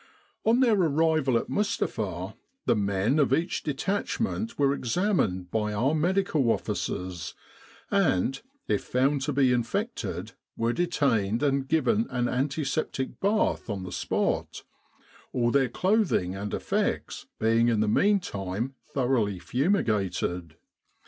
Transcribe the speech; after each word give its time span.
On 0.45 0.61
their 0.61 0.73
arrival 0.73 1.37
at 1.37 1.47
Mustapha 1.47 2.33
the 2.65 2.75
men 2.75 3.19
of 3.19 3.31
each 3.31 3.61
detachment 3.61 4.57
were 4.57 4.73
examined 4.73 5.51
by 5.51 5.73
OUF 5.73 5.95
Medical 5.95 6.51
Officers, 6.51 7.35
and, 7.91 8.41
if 8.67 8.83
found 8.83 9.21
to 9.21 9.31
be 9.31 9.53
infected, 9.53 10.31
were 10.57 10.73
detained 10.73 11.43
and 11.43 11.67
given 11.67 12.07
an 12.09 12.27
antiseptic 12.27 13.19
bath 13.19 13.69
on 13.69 13.83
the 13.83 13.91
spot, 13.91 14.63
all 15.33 15.51
their 15.51 15.69
clothing 15.69 16.33
and 16.35 16.51
effects 16.55 17.27
being 17.37 17.67
in 17.67 17.79
the 17.79 17.87
meantime 17.87 18.73
thoroughly 18.83 19.37
fumigated. 19.37 20.55